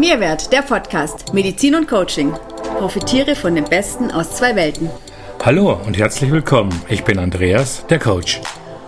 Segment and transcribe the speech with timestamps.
[0.00, 2.32] Mehrwert, der Podcast Medizin und Coaching.
[2.78, 4.88] Profitiere von dem Besten aus zwei Welten.
[5.44, 6.72] Hallo und herzlich willkommen.
[6.88, 8.40] Ich bin Andreas, der Coach.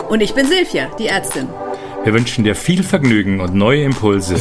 [0.08, 1.48] Und ich bin Silvia, die Ärztin.
[2.02, 4.36] Wir wünschen dir viel Vergnügen und neue Impulse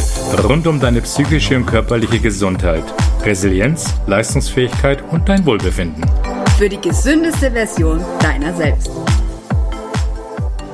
[0.48, 2.86] rund um deine psychische und körperliche Gesundheit,
[3.26, 6.06] Resilienz, Leistungsfähigkeit und dein Wohlbefinden.
[6.58, 8.90] Für die gesündeste Version deiner selbst.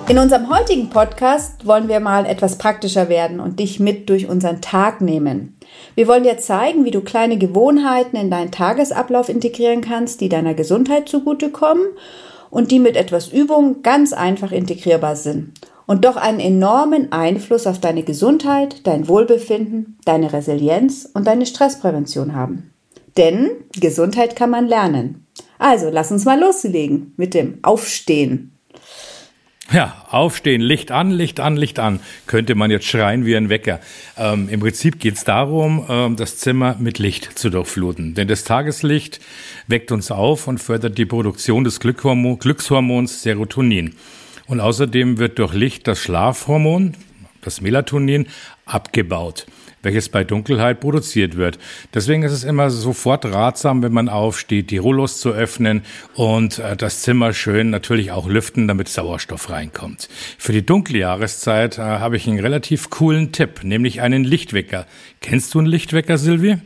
[0.10, 4.62] In unserem heutigen Podcast wollen wir mal etwas praktischer werden und dich mit durch unseren
[4.62, 5.58] Tag nehmen.
[5.96, 10.54] Wir wollen dir zeigen, wie du kleine Gewohnheiten in deinen Tagesablauf integrieren kannst, die deiner
[10.54, 11.88] Gesundheit zugutekommen
[12.50, 17.82] und die mit etwas Übung ganz einfach integrierbar sind und doch einen enormen Einfluss auf
[17.82, 22.72] deine Gesundheit, dein Wohlbefinden, deine Resilienz und deine Stressprävention haben.
[23.18, 25.28] Denn Gesundheit kann man lernen.
[25.60, 28.57] Also lass uns mal loslegen mit dem Aufstehen.
[29.74, 33.82] Ja, aufstehen, Licht an, Licht an, Licht an, könnte man jetzt schreien wie ein Wecker.
[34.18, 38.14] Ähm, Im Prinzip geht es darum, ähm, das Zimmer mit Licht zu durchfluten.
[38.14, 39.20] Denn das Tageslicht
[39.68, 43.96] weckt uns auf und fördert die Produktion des Glückshormons Serotonin.
[44.46, 46.94] Und außerdem wird durch Licht das Schlafhormon,
[47.42, 48.28] das Melatonin,
[48.66, 49.48] abgebaut
[49.84, 51.60] welches bei Dunkelheit produziert wird.
[51.94, 55.84] Deswegen ist es immer sofort ratsam, wenn man aufsteht, die Rollos zu öffnen
[56.16, 60.10] und äh, das Zimmer schön natürlich auch lüften, damit Sauerstoff reinkommt.
[60.38, 64.86] Für die dunkle Jahreszeit äh, habe ich einen relativ coolen Tipp, nämlich einen Lichtwecker.
[65.22, 66.58] Kennst du einen Lichtwecker, Silvi?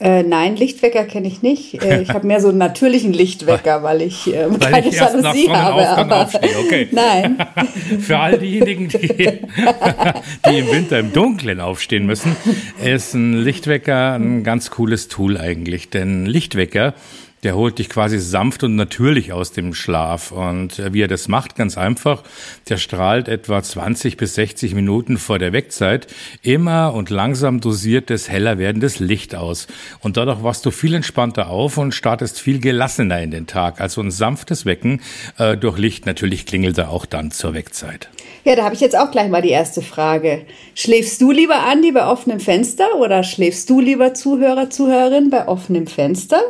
[0.00, 1.82] Äh, nein, Lichtwecker kenne ich nicht.
[1.82, 5.50] Äh, ich habe mehr so einen natürlichen Lichtwecker, weil ich äh, weil keine ich Jalousie
[5.50, 5.88] habe.
[5.88, 6.30] Aber
[6.64, 6.88] okay.
[6.92, 7.38] Nein.
[8.00, 12.36] Für all diejenigen, die, die im Winter im Dunkeln aufstehen müssen,
[12.82, 15.90] ist ein Lichtwecker ein ganz cooles Tool eigentlich.
[15.90, 16.94] Denn Lichtwecker
[17.42, 20.32] der holt dich quasi sanft und natürlich aus dem Schlaf.
[20.32, 22.22] Und äh, wie er das macht, ganz einfach,
[22.68, 26.06] der strahlt etwa 20 bis 60 Minuten vor der Wegzeit
[26.42, 29.66] immer und langsam dosiertes, heller werdendes Licht aus.
[30.00, 33.80] Und dadurch wachst du viel entspannter auf und startest viel gelassener in den Tag.
[33.80, 35.00] Also ein sanftes Wecken
[35.38, 36.06] äh, durch Licht.
[36.06, 38.08] Natürlich klingelt er auch dann zur Wegzeit.
[38.44, 40.46] Ja, da habe ich jetzt auch gleich mal die erste Frage.
[40.74, 45.86] Schläfst du lieber, Andi, bei offenem Fenster oder schläfst du lieber Zuhörer, Zuhörerin bei offenem
[45.86, 46.40] Fenster?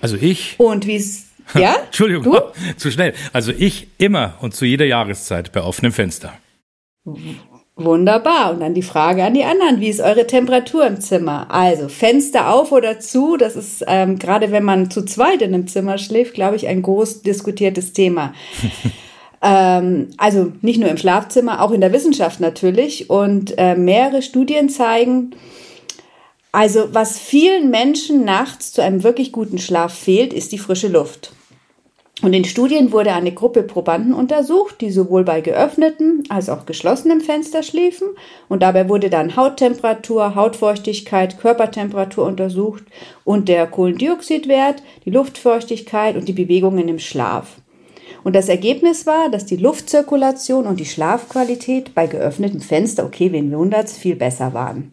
[0.00, 0.58] Also ich.
[0.58, 1.26] Und wie es.
[1.54, 1.76] Ja?
[1.84, 2.40] Entschuldigung, du?
[2.78, 3.12] zu schnell.
[3.34, 6.32] Also ich immer und zu jeder Jahreszeit bei offenem Fenster.
[7.76, 8.52] Wunderbar.
[8.52, 9.80] Und dann die Frage an die anderen.
[9.80, 11.50] Wie ist eure Temperatur im Zimmer?
[11.50, 13.36] Also Fenster auf oder zu?
[13.36, 16.82] Das ist ähm, gerade, wenn man zu zweit in einem Zimmer schläft, glaube ich, ein
[16.82, 18.32] groß diskutiertes Thema.
[19.42, 23.10] ähm, also nicht nur im Schlafzimmer, auch in der Wissenschaft natürlich.
[23.10, 25.34] Und äh, mehrere Studien zeigen,
[26.54, 31.32] also was vielen Menschen nachts zu einem wirklich guten Schlaf fehlt, ist die frische Luft.
[32.22, 37.20] Und in Studien wurde eine Gruppe Probanden untersucht, die sowohl bei geöffneten als auch geschlossenem
[37.20, 38.06] Fenster schliefen.
[38.48, 42.84] Und dabei wurde dann Hauttemperatur, Hautfeuchtigkeit, Körpertemperatur untersucht
[43.24, 47.56] und der Kohlendioxidwert, die Luftfeuchtigkeit und die Bewegungen im Schlaf.
[48.22, 53.52] Und das Ergebnis war, dass die Luftzirkulation und die Schlafqualität bei geöffnetem Fenster, okay, wen
[53.52, 54.92] wundert's, viel besser waren.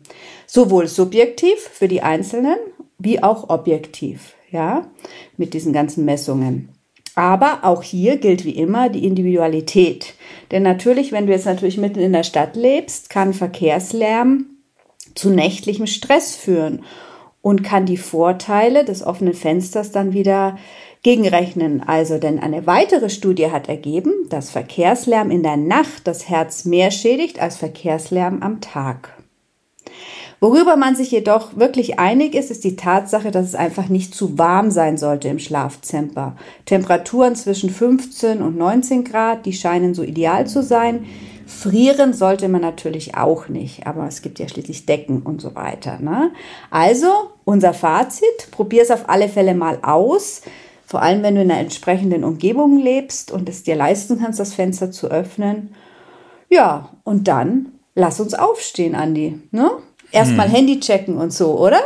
[0.53, 2.57] Sowohl subjektiv für die Einzelnen
[2.97, 4.85] wie auch objektiv, ja,
[5.37, 6.67] mit diesen ganzen Messungen.
[7.15, 10.13] Aber auch hier gilt wie immer die Individualität.
[10.51, 14.47] Denn natürlich, wenn du jetzt natürlich mitten in der Stadt lebst, kann Verkehrslärm
[15.15, 16.83] zu nächtlichem Stress führen
[17.41, 20.57] und kann die Vorteile des offenen Fensters dann wieder
[21.01, 21.81] gegenrechnen.
[21.81, 26.91] Also, denn eine weitere Studie hat ergeben, dass Verkehrslärm in der Nacht das Herz mehr
[26.91, 29.20] schädigt als Verkehrslärm am Tag.
[30.43, 34.39] Worüber man sich jedoch wirklich einig ist, ist die Tatsache, dass es einfach nicht zu
[34.39, 36.35] warm sein sollte im Schlafzimmer.
[36.65, 41.05] Temperaturen zwischen 15 und 19 Grad, die scheinen so ideal zu sein.
[41.45, 45.99] Frieren sollte man natürlich auch nicht, aber es gibt ja schließlich Decken und so weiter.
[45.99, 46.31] Ne?
[46.71, 47.11] Also
[47.45, 50.41] unser Fazit, probier es auf alle Fälle mal aus.
[50.87, 54.55] Vor allem, wenn du in einer entsprechenden Umgebung lebst und es dir leisten kannst, das
[54.55, 55.75] Fenster zu öffnen.
[56.49, 59.39] Ja, und dann lass uns aufstehen, Andi.
[59.51, 59.69] Ne?
[60.11, 60.55] Erstmal hm.
[60.55, 61.81] Handy checken und so, oder?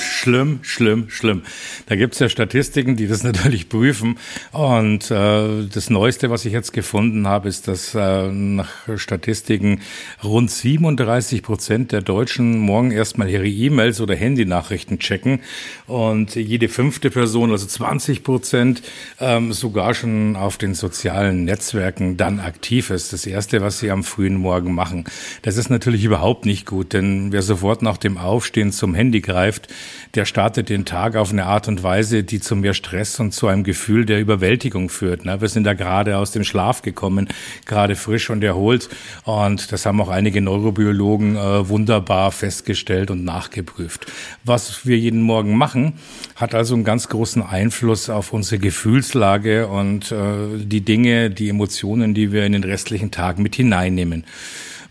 [0.00, 1.42] Schlimm, schlimm, schlimm.
[1.86, 4.18] Da gibt's ja Statistiken, die das natürlich prüfen.
[4.52, 9.80] Und äh, das Neueste, was ich jetzt gefunden habe, ist, dass äh, nach Statistiken
[10.22, 15.40] rund 37 Prozent der Deutschen morgen erstmal ihre E-Mails oder Handynachrichten checken.
[15.86, 18.82] Und jede fünfte Person, also 20 Prozent,
[19.18, 23.12] ähm, sogar schon auf den sozialen Netzwerken dann aktiv ist.
[23.12, 25.04] Das Erste, was sie am frühen Morgen machen.
[25.42, 29.61] Das ist natürlich überhaupt nicht gut, denn wer sofort nach dem Aufstehen zum Handy greift,
[29.62, 29.68] betrifft,
[30.14, 33.46] der startet den Tag auf eine Art und Weise, die zu mehr Stress und zu
[33.46, 35.24] einem Gefühl der Überwältigung führt.
[35.24, 35.40] Ne?
[35.40, 37.28] Wir sind da gerade aus dem Schlaf gekommen,
[37.64, 38.90] gerade frisch und erholt.
[39.24, 44.06] Und das haben auch einige Neurobiologen äh, wunderbar festgestellt und nachgeprüft.
[44.44, 45.94] Was wir jeden Morgen machen,
[46.36, 52.12] hat also einen ganz großen Einfluss auf unsere Gefühlslage und äh, die Dinge, die Emotionen,
[52.12, 54.24] die wir in den restlichen Tag mit hineinnehmen.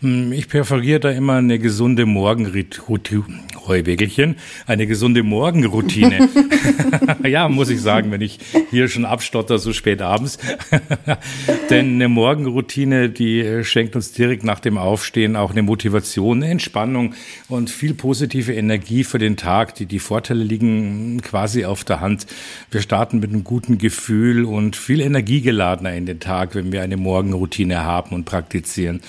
[0.02, 3.24] Hm, ich präferiere da immer eine gesunde Morgenroutine.
[4.66, 6.28] Eine gesunde Morgenroutine.
[7.22, 8.40] ja, muss ich sagen, wenn ich
[8.70, 10.38] hier schon abstotter, so spät abends.
[11.70, 17.14] Denn eine Morgenroutine, die schenkt uns direkt nach dem Aufstehen auch eine Motivation, eine Entspannung
[17.48, 19.76] und viel positive Energie für den Tag.
[19.76, 22.26] Die, die Vorteile liegen quasi auf der Hand.
[22.72, 26.96] Wir starten mit einem guten Gefühl und viel energiegeladener in den Tag, wenn wir eine
[26.96, 29.00] Morgenroutine haben und praktizieren.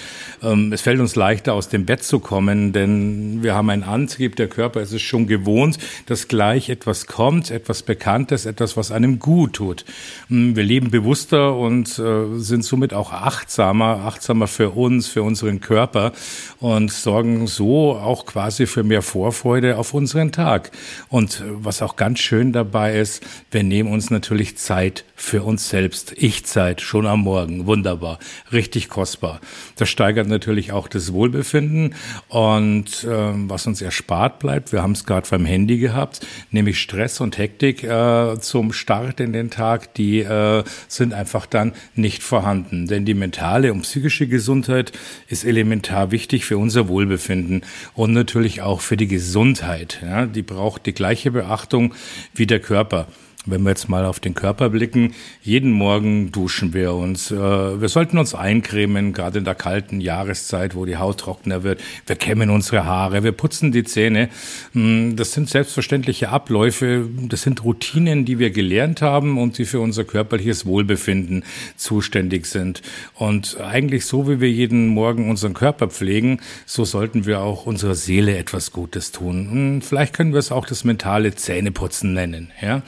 [0.43, 4.35] Ähm, es fällt uns leichter, aus dem Bett zu kommen, denn wir haben einen Antrieb,
[4.35, 5.77] der Körper ist es schon gewohnt,
[6.07, 9.85] dass gleich etwas kommt, etwas Bekanntes, etwas, was einem gut tut.
[10.27, 15.61] Hm, wir leben bewusster und äh, sind somit auch achtsamer, achtsamer für uns, für unseren
[15.61, 16.11] Körper
[16.59, 20.71] und sorgen so auch quasi für mehr Vorfreude auf unseren Tag.
[21.07, 25.69] Und äh, was auch ganz schön dabei ist, wir nehmen uns natürlich Zeit für uns
[25.69, 26.13] selbst.
[26.17, 27.65] Ich-Zeit schon am Morgen.
[27.67, 28.19] Wunderbar.
[28.51, 29.39] Richtig kostbar.
[29.77, 31.95] Das steigert natürlich auch das Wohlbefinden
[32.27, 37.21] und äh, was uns erspart bleibt, wir haben es gerade beim Handy gehabt, nämlich Stress
[37.21, 42.87] und Hektik äh, zum Start in den Tag, die äh, sind einfach dann nicht vorhanden.
[42.87, 44.91] Denn die mentale und psychische Gesundheit
[45.27, 47.61] ist elementar wichtig für unser Wohlbefinden
[47.93, 49.99] und natürlich auch für die Gesundheit.
[50.01, 51.93] Ja, die braucht die gleiche Beachtung
[52.33, 53.07] wie der Körper.
[53.45, 57.29] Wenn wir jetzt mal auf den Körper blicken, jeden Morgen duschen wir uns.
[57.29, 61.81] Äh, wir sollten uns eincremen, gerade in der kalten Jahreszeit, wo die Haut trockener wird.
[62.07, 64.29] Wir kämmen unsere Haare, wir putzen die Zähne.
[64.71, 69.81] Hm, das sind selbstverständliche Abläufe, das sind Routinen, die wir gelernt haben und die für
[69.81, 71.43] unser körperliches Wohlbefinden
[71.75, 72.81] zuständig sind.
[73.15, 77.95] Und eigentlich so, wie wir jeden Morgen unseren Körper pflegen, so sollten wir auch unserer
[77.95, 79.49] Seele etwas Gutes tun.
[79.51, 82.51] Hm, vielleicht können wir es auch das mentale Zähneputzen nennen.
[82.61, 82.83] Ja?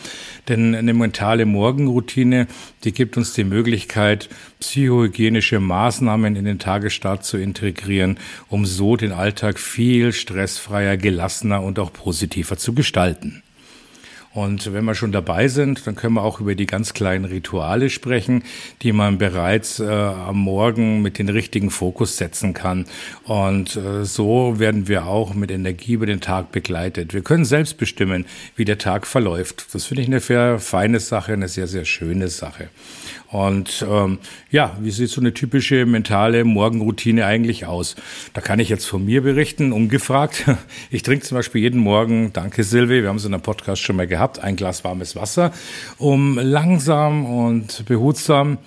[0.47, 2.47] Denn eine mentale Morgenroutine,
[2.83, 8.17] die gibt uns die Möglichkeit, psychohygienische Maßnahmen in den Tagesstart zu integrieren,
[8.49, 13.41] um so den Alltag viel stressfreier, gelassener und auch positiver zu gestalten.
[14.35, 17.89] Und wenn wir schon dabei sind, dann können wir auch über die ganz kleinen Rituale
[17.89, 18.43] sprechen,
[18.81, 22.85] die man bereits äh, am Morgen mit den richtigen Fokus setzen kann.
[23.23, 27.13] Und äh, so werden wir auch mit Energie über den Tag begleitet.
[27.13, 28.25] Wir können selbst bestimmen,
[28.57, 29.67] wie der Tag verläuft.
[29.73, 32.67] Das finde ich eine sehr feine Sache, eine sehr, sehr schöne Sache.
[33.35, 37.97] Und ähm, ja, wie sieht so eine typische mentale Morgenroutine eigentlich aus?
[38.33, 40.45] Da kann ich jetzt von mir berichten, ungefragt.
[40.89, 43.97] Ich trinke zum Beispiel jeden Morgen, danke Silvi, wir haben es in einem Podcast schon
[43.97, 45.51] mal gehabt, ein Glas warmes Wasser,
[45.97, 48.57] um langsam und behutsam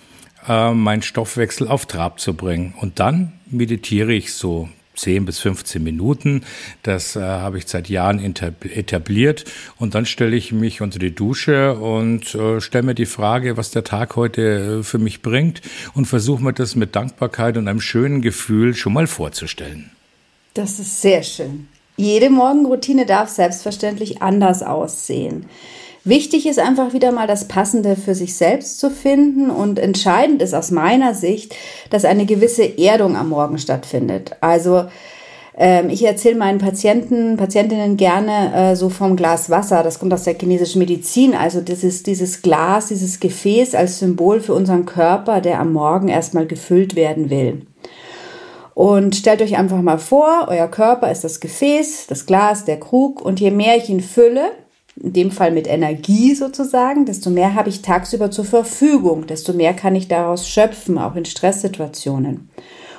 [0.46, 2.74] äh, meinen Stoffwechsel auf Trab zu bringen.
[2.78, 4.68] Und dann meditiere ich so
[4.98, 6.42] 10 bis 15 Minuten.
[6.82, 9.44] Das äh, habe ich seit Jahren etabliert.
[9.78, 13.70] Und dann stelle ich mich unter die Dusche und äh, stelle mir die Frage, was
[13.70, 15.62] der Tag heute äh, für mich bringt
[15.94, 19.90] und versuche mir das mit Dankbarkeit und einem schönen Gefühl schon mal vorzustellen.
[20.54, 21.68] Das ist sehr schön.
[21.96, 25.46] Jede Morgenroutine darf selbstverständlich anders aussehen.
[26.08, 30.54] Wichtig ist einfach wieder mal das Passende für sich selbst zu finden und entscheidend ist
[30.54, 31.54] aus meiner Sicht,
[31.90, 34.34] dass eine gewisse Erdung am Morgen stattfindet.
[34.40, 34.86] Also
[35.54, 39.82] ähm, ich erzähle meinen Patienten, Patientinnen gerne äh, so vom Glas Wasser.
[39.82, 41.34] Das kommt aus der chinesischen Medizin.
[41.34, 46.46] Also dieses, dieses Glas, dieses Gefäß als Symbol für unseren Körper, der am Morgen erstmal
[46.46, 47.66] gefüllt werden will.
[48.72, 53.20] Und stellt euch einfach mal vor, euer Körper ist das Gefäß, das Glas, der Krug.
[53.20, 54.52] Und je mehr ich ihn fülle,
[55.02, 59.74] in dem Fall mit Energie sozusagen, desto mehr habe ich tagsüber zur Verfügung, desto mehr
[59.74, 62.50] kann ich daraus schöpfen, auch in Stresssituationen.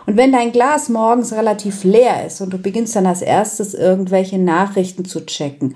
[0.10, 4.40] Und wenn dein Glas morgens relativ leer ist und du beginnst dann als erstes irgendwelche
[4.40, 5.76] Nachrichten zu checken,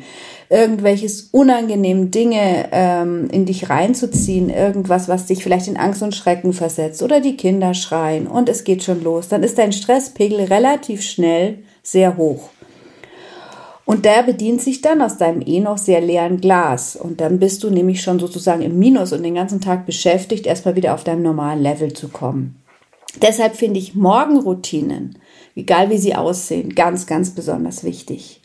[0.49, 6.53] irgendwelches unangenehme Dinge ähm, in dich reinzuziehen, irgendwas, was dich vielleicht in Angst und Schrecken
[6.53, 11.03] versetzt oder die Kinder schreien und es geht schon los, dann ist dein Stresspegel relativ
[11.03, 12.49] schnell sehr hoch.
[13.85, 16.95] Und der bedient sich dann aus deinem eh noch sehr leeren Glas.
[16.95, 20.75] Und dann bist du nämlich schon sozusagen im Minus und den ganzen Tag beschäftigt, erstmal
[20.75, 22.63] wieder auf deinem normalen Level zu kommen.
[23.21, 25.19] Deshalb finde ich Morgenroutinen,
[25.55, 28.41] egal wie sie aussehen, ganz, ganz besonders wichtig.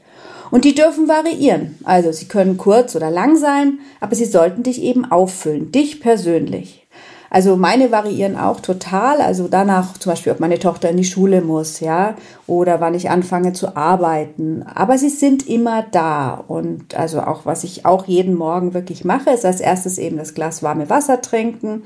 [0.51, 1.79] Und die dürfen variieren.
[1.85, 6.87] Also sie können kurz oder lang sein, aber sie sollten dich eben auffüllen, dich persönlich.
[7.31, 9.21] Also meine variieren auch total.
[9.21, 12.15] Also danach zum Beispiel, ob meine Tochter in die Schule muss, ja,
[12.47, 14.63] oder wann ich anfange zu arbeiten.
[14.63, 16.43] Aber sie sind immer da.
[16.49, 20.35] Und also auch, was ich auch jeden Morgen wirklich mache, ist als erstes eben das
[20.35, 21.83] Glas warme Wasser trinken.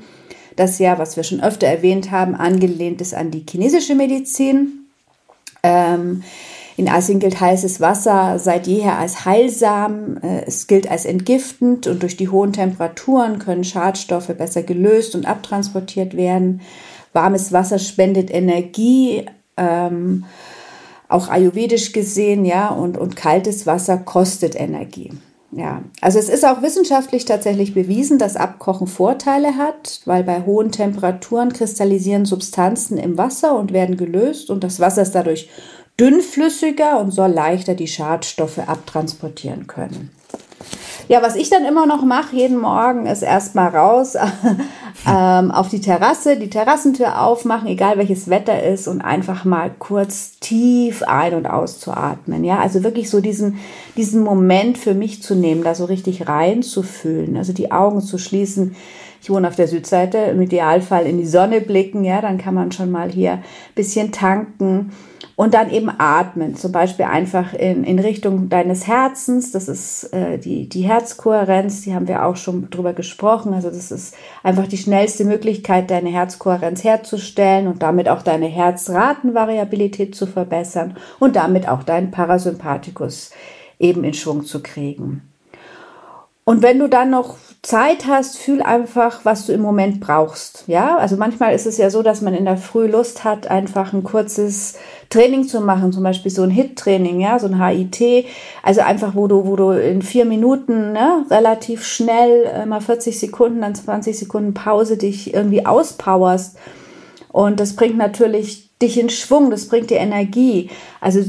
[0.55, 4.87] Das ja, was wir schon öfter erwähnt haben, angelehnt ist an die chinesische Medizin.
[5.63, 6.23] Ähm,
[6.75, 10.17] in Asien gilt heißes Wasser seit jeher als heilsam.
[10.21, 15.25] Äh, es gilt als entgiftend und durch die hohen Temperaturen können Schadstoffe besser gelöst und
[15.25, 16.61] abtransportiert werden.
[17.13, 19.25] Warmes Wasser spendet Energie,
[19.55, 20.25] ähm,
[21.07, 25.11] auch ayurvedisch gesehen, ja, und, und kaltes Wasser kostet Energie.
[25.55, 30.71] Ja, also es ist auch wissenschaftlich tatsächlich bewiesen, dass Abkochen Vorteile hat, weil bei hohen
[30.71, 35.49] Temperaturen kristallisieren Substanzen im Wasser und werden gelöst und das Wasser ist dadurch
[35.99, 40.11] dünnflüssiger und soll leichter die Schadstoffe abtransportieren können.
[41.09, 44.15] Ja, was ich dann immer noch mache jeden Morgen, ist erstmal raus
[45.07, 50.39] ähm, auf die Terrasse, die Terrassentür aufmachen, egal welches Wetter ist, und einfach mal kurz
[50.39, 52.43] tief ein- und auszuatmen.
[52.45, 53.59] Ja, also wirklich so diesen,
[53.97, 58.75] diesen Moment für mich zu nehmen, da so richtig reinzufühlen, also die Augen zu schließen.
[59.23, 62.73] Ich wohne auf der Südseite, im Idealfall in die Sonne blicken, ja, dann kann man
[62.73, 63.41] schon mal hier
[63.73, 64.91] bisschen tanken
[65.37, 69.53] und dann eben atmen, zum Beispiel einfach in, in Richtung deines Herzens.
[69.53, 73.53] Das ist äh, die, die Herzkohärenz, die haben wir auch schon drüber gesprochen.
[73.53, 74.13] Also das ist
[74.43, 81.37] einfach die schnellste Möglichkeit, deine Herzkohärenz herzustellen und damit auch deine Herzratenvariabilität zu verbessern und
[81.37, 83.31] damit auch deinen Parasympathikus
[83.79, 85.21] eben in Schwung zu kriegen.
[86.43, 90.65] Und wenn du dann noch Zeit hast, fühl einfach, was du im Moment brauchst.
[90.67, 93.93] Ja, also manchmal ist es ja so, dass man in der Früh Lust hat, einfach
[93.93, 94.75] ein kurzes
[95.09, 98.25] Training zu machen, zum Beispiel so ein HIT-Training, ja, so ein HIT.
[98.63, 103.17] Also einfach, wo du, wo du in vier Minuten, ne, relativ schnell, äh, mal 40
[103.17, 106.57] Sekunden, dann 20 Sekunden Pause dich irgendwie auspowerst.
[107.31, 110.69] Und das bringt natürlich dich in Schwung, das bringt dir Energie.
[110.99, 111.21] Also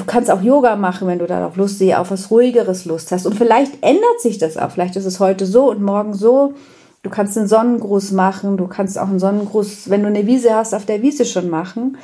[0.00, 3.26] du kannst auch Yoga machen, wenn du darauf Lust siehst, auf was ruhigeres Lust hast.
[3.26, 4.70] Und vielleicht ändert sich das auch.
[4.70, 6.54] Vielleicht ist es heute so und morgen so.
[7.02, 8.56] Du kannst einen Sonnengruß machen.
[8.56, 11.98] Du kannst auch einen Sonnengruß, wenn du eine Wiese hast, auf der Wiese schon machen.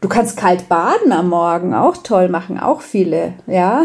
[0.00, 3.84] Du kannst kalt baden am Morgen, auch toll, machen auch viele, ja.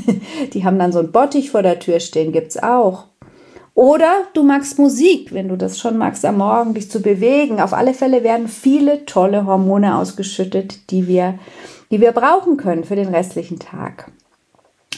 [0.52, 3.04] Die haben dann so ein Bottich vor der Tür stehen, gibt's auch.
[3.74, 7.60] Oder du magst Musik, wenn du das schon magst, am Morgen dich zu bewegen.
[7.60, 11.38] Auf alle Fälle werden viele tolle Hormone ausgeschüttet, die wir
[11.90, 14.10] die wir brauchen können für den restlichen Tag.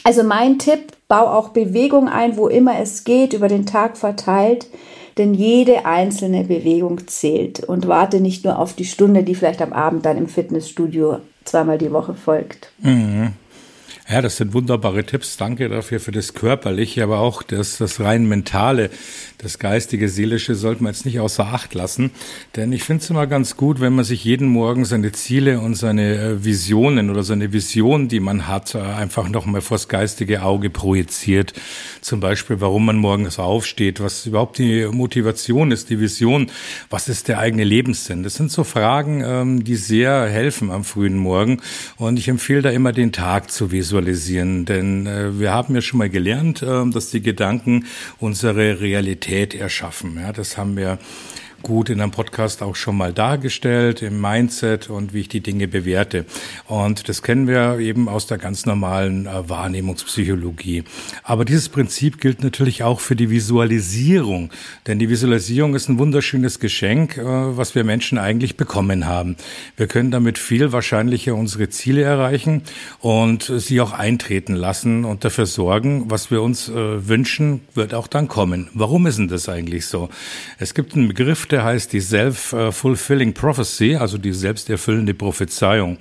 [0.05, 4.67] Also mein Tipp, bau auch Bewegung ein, wo immer es geht, über den Tag verteilt,
[5.19, 9.73] denn jede einzelne Bewegung zählt und warte nicht nur auf die Stunde, die vielleicht am
[9.73, 12.73] Abend dann im Fitnessstudio zweimal die Woche folgt.
[12.79, 13.33] Mhm.
[14.11, 15.37] Ja, das sind wunderbare Tipps.
[15.37, 18.91] Danke dafür für das Körperliche, aber auch das, das rein Mentale,
[19.39, 22.11] das Geistige, Seelische sollte man jetzt nicht außer Acht lassen.
[22.55, 25.77] Denn ich finde es immer ganz gut, wenn man sich jeden Morgen seine Ziele und
[25.77, 30.69] seine äh, Visionen oder seine Vision, die man hat, äh, einfach nochmal vors geistige Auge
[30.69, 31.55] projiziert.
[32.01, 36.51] Zum Beispiel, warum man morgens aufsteht, was überhaupt die Motivation ist, die Vision,
[36.91, 38.23] was ist der eigene Lebenssinn.
[38.25, 41.63] Das sind so Fragen, ähm, die sehr helfen am frühen Morgen.
[41.97, 45.81] Und ich empfehle da immer den Tag zu visualisieren visualisieren, denn äh, wir haben ja
[45.81, 47.87] schon mal gelernt, äh, dass die Gedanken
[48.21, 50.19] unsere Realität erschaffen.
[50.21, 50.99] Ja, das haben wir
[51.63, 55.69] gut in einem Podcast auch schon mal dargestellt, im Mindset und wie ich die Dinge
[55.69, 56.27] bewerte.
[56.67, 60.85] Und das kennen wir eben aus der ganz normalen äh, Wahrnehmungspsychologie.
[61.23, 64.51] Aber dieses Prinzip gilt natürlich auch für die Visualisierung,
[64.87, 69.37] denn die Visualisierung ist ein wunderschönes Geschenk, äh, was wir Menschen eigentlich bekommen haben.
[69.77, 72.63] Wir können damit viel wahrscheinlicher unsere Ziele erreichen
[73.01, 78.09] und sie auch eintreten lassen und dafür sorgen, was wir uns äh, wünschen, wird auch
[78.09, 78.69] dann kommen.
[78.75, 80.09] Warum ist denn das eigentlich so?
[80.59, 85.99] Es gibt einen Begriff, der heißt die Self-Fulfilling Prophecy, also die selbsterfüllende Prophezeiung.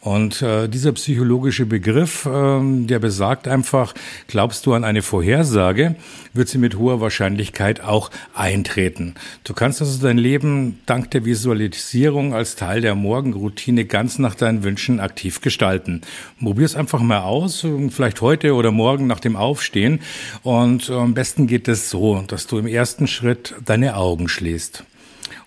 [0.00, 3.94] Und äh, dieser psychologische Begriff, äh, der besagt einfach,
[4.26, 5.96] glaubst du an eine Vorhersage,
[6.32, 9.14] wird sie mit hoher Wahrscheinlichkeit auch eintreten.
[9.44, 14.64] Du kannst also dein Leben dank der Visualisierung als Teil der Morgenroutine ganz nach deinen
[14.64, 16.00] Wünschen aktiv gestalten.
[16.40, 20.00] Probier es einfach mal aus, vielleicht heute oder morgen nach dem Aufstehen.
[20.42, 24.84] Und am besten geht es so, dass du im ersten Schritt deine Augen schließt.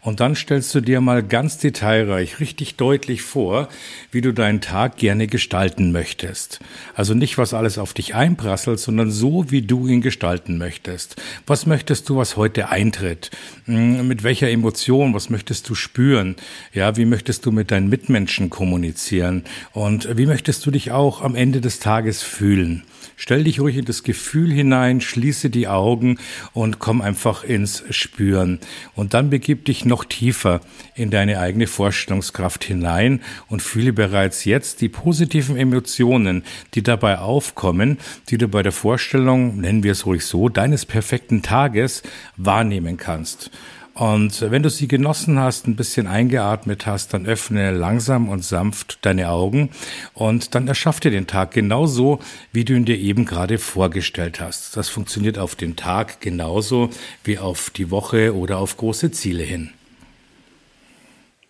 [0.08, 3.68] Und dann stellst du dir mal ganz detailreich, richtig deutlich vor,
[4.10, 6.62] wie du deinen Tag gerne gestalten möchtest.
[6.96, 11.22] Also nicht, was alles auf dich einprasselt, sondern so, wie du ihn gestalten möchtest.
[11.46, 13.32] Was möchtest du, was heute eintritt?
[13.66, 15.14] Hm, mit welcher Emotion?
[15.14, 16.38] Was möchtest du spüren?
[16.72, 19.44] Ja, wie möchtest du mit deinen Mitmenschen kommunizieren?
[19.74, 22.84] Und wie möchtest du dich auch am Ende des Tages fühlen?
[23.20, 26.20] Stell dich ruhig in das Gefühl hinein, schließe die Augen
[26.54, 28.60] und komm einfach ins Spüren.
[28.94, 30.62] Und dann begib dich noch tiefer
[30.96, 37.98] in deine eigene Vorstellungskraft hinein und fühle bereits jetzt die positiven Emotionen, die dabei aufkommen,
[38.30, 42.04] die du bei der Vorstellung, nennen wir es ruhig so, deines perfekten Tages
[42.36, 43.52] wahrnehmen kannst.
[43.98, 49.00] Und wenn du sie genossen hast, ein bisschen eingeatmet hast, dann öffne langsam und sanft
[49.02, 49.72] deine Augen
[50.14, 52.20] und dann erschaff dir den Tag genauso,
[52.52, 54.78] wie du ihn dir eben gerade vorgestellt hast.
[54.78, 56.92] Das funktioniert auf den Tag genauso
[57.24, 59.72] wie auf die Woche oder auf große Ziele hin.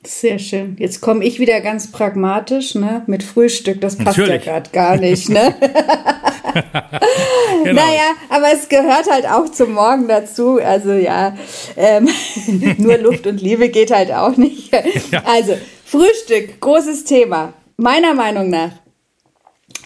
[0.08, 0.78] Sehr schön.
[0.80, 3.04] Jetzt komme ich wieder ganz pragmatisch, ne?
[3.08, 3.82] Mit Frühstück.
[3.82, 4.46] Das passt Natürlich.
[4.46, 5.54] ja gerade gar nicht, ne?
[7.64, 7.82] genau.
[7.82, 10.60] Naja, aber es gehört halt auch zum Morgen dazu.
[10.62, 11.36] Also ja,
[11.76, 12.08] ähm,
[12.78, 14.74] nur Luft und Liebe geht halt auch nicht.
[15.12, 15.24] Ja.
[15.26, 17.54] Also Frühstück, großes Thema.
[17.76, 18.72] Meiner Meinung nach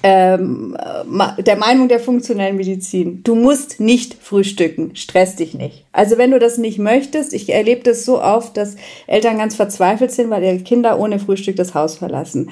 [0.04, 0.76] ähm,
[1.38, 3.24] der Meinung der funktionellen Medizin.
[3.24, 5.86] Du musst nicht frühstücken, stress dich nicht.
[5.92, 8.76] Also wenn du das nicht möchtest, ich erlebe das so oft, dass
[9.08, 12.50] Eltern ganz verzweifelt sind, weil ihre Kinder ohne Frühstück das Haus verlassen.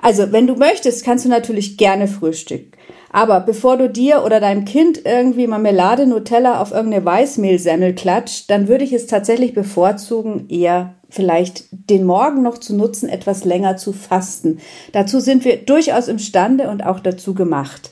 [0.00, 2.72] Also wenn du möchtest, kannst du natürlich gerne frühstücken.
[3.10, 8.68] Aber bevor du dir oder deinem Kind irgendwie Marmelade, Nutella auf irgendeine Weißmehlsemmel klatscht, dann
[8.68, 13.92] würde ich es tatsächlich bevorzugen, eher vielleicht den Morgen noch zu nutzen, etwas länger zu
[13.92, 14.60] fasten.
[14.92, 17.90] Dazu sind wir durchaus imstande und auch dazu gemacht.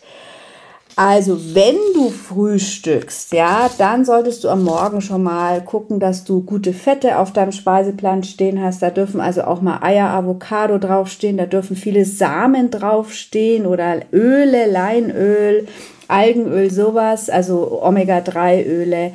[0.99, 6.43] Also, wenn du frühstückst, ja, dann solltest du am Morgen schon mal gucken, dass du
[6.43, 8.81] gute Fette auf deinem Speiseplan stehen hast.
[8.81, 14.71] Da dürfen also auch mal Eier, Avocado draufstehen, da dürfen viele Samen draufstehen oder Öle,
[14.71, 15.69] Leinöl,
[16.09, 19.13] Algenöl, sowas, also Omega-3-Öle.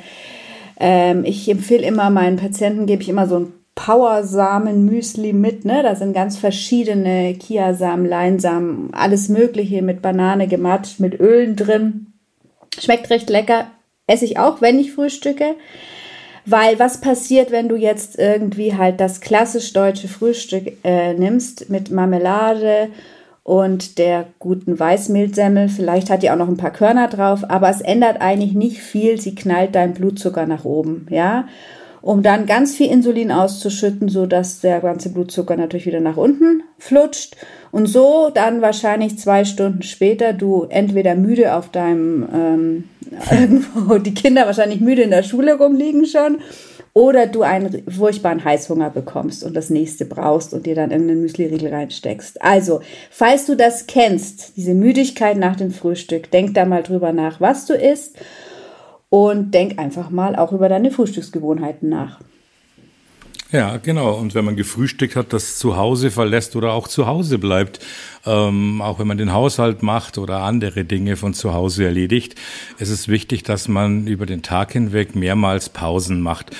[0.78, 3.52] Ähm, ich empfehle immer meinen Patienten, gebe ich immer so ein
[3.84, 5.82] Powersamen-Müsli mit, ne?
[5.82, 12.06] Da sind ganz verschiedene Kiasamen, Leinsamen, alles Mögliche mit Banane gematscht, mit Ölen drin.
[12.78, 13.66] Schmeckt recht lecker.
[14.06, 15.56] Esse ich auch, wenn ich frühstücke.
[16.46, 21.90] Weil was passiert, wenn du jetzt irgendwie halt das klassisch deutsche Frühstück äh, nimmst mit
[21.90, 22.88] Marmelade
[23.42, 25.68] und der guten Weißmehlsemmel?
[25.68, 29.20] Vielleicht hat die auch noch ein paar Körner drauf, aber es ändert eigentlich nicht viel.
[29.20, 31.46] Sie knallt deinen Blutzucker nach oben, ja
[32.02, 36.64] um dann ganz viel Insulin auszuschütten, so dass der ganze Blutzucker natürlich wieder nach unten
[36.78, 37.36] flutscht
[37.70, 42.84] und so dann wahrscheinlich zwei Stunden später du entweder müde auf deinem ähm,
[43.30, 46.38] irgendwo die Kinder wahrscheinlich müde in der Schule rumliegen schon
[46.94, 51.72] oder du einen furchtbaren Heißhunger bekommst und das nächste brauchst und dir dann irgendeinen Müsli-Riegel
[51.72, 52.42] reinsteckst.
[52.42, 57.40] Also, falls du das kennst, diese Müdigkeit nach dem Frühstück, denk da mal drüber nach,
[57.40, 58.16] was du isst
[59.12, 62.20] und denk einfach mal auch über deine Frühstücksgewohnheiten nach.
[63.50, 64.14] Ja, genau.
[64.14, 67.80] Und wenn man gefrühstückt hat, das Zuhause verlässt oder auch zu Hause bleibt,
[68.24, 72.36] ähm, auch wenn man den Haushalt macht oder andere Dinge von zu Hause erledigt,
[72.78, 76.50] es ist wichtig, dass man über den Tag hinweg mehrmals Pausen macht.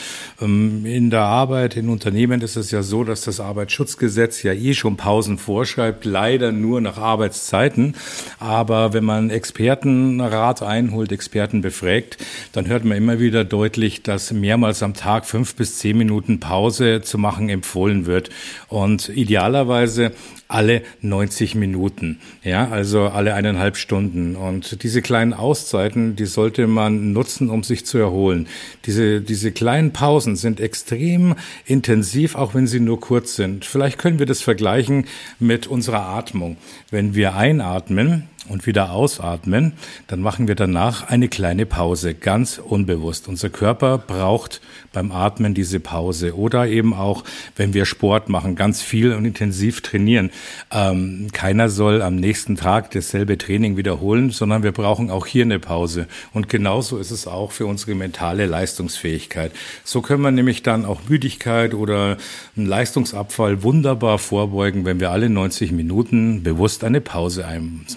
[0.41, 4.75] Ähm, in der Arbeit, in Unternehmen ist es ja so, dass das Arbeitsschutzgesetz ja eh
[4.75, 7.95] schon Pausen vorschreibt, leider nur nach Arbeitszeiten.
[8.39, 12.19] Aber wenn man Expertenrat einholt, Experten befragt,
[12.53, 17.03] dann hört man immer wieder deutlich, dass mehrmals am Tag fünf bis zehn Minuten Pause
[17.03, 18.31] zu machen empfohlen wird.
[18.69, 20.13] Und idealerweise
[20.53, 24.37] alle 90 Minuten, ja, also alle eineinhalb Stunden.
[24.37, 28.47] Und diese kleinen Auszeiten, die sollte man nutzen, um sich zu erholen.
[28.87, 31.35] Diese, diese kleinen Pausen sind extrem
[31.65, 33.65] intensiv, auch wenn sie nur kurz sind.
[33.65, 35.07] Vielleicht können wir das vergleichen
[35.39, 36.57] mit unserer Atmung.
[36.91, 39.75] Wenn wir einatmen, und wieder ausatmen,
[40.09, 43.29] dann machen wir danach eine kleine Pause, ganz unbewusst.
[43.29, 44.61] Unser Körper braucht
[44.93, 47.23] beim Atmen diese Pause oder eben auch,
[47.55, 50.31] wenn wir Sport machen, ganz viel und intensiv trainieren.
[50.73, 55.61] Ähm, keiner soll am nächsten Tag dasselbe Training wiederholen, sondern wir brauchen auch hier eine
[55.61, 56.09] Pause.
[56.33, 59.53] Und genauso ist es auch für unsere mentale Leistungsfähigkeit.
[59.85, 62.17] So können wir nämlich dann auch Müdigkeit oder
[62.57, 67.45] einen Leistungsabfall wunderbar vorbeugen, wenn wir alle 90 Minuten bewusst eine Pause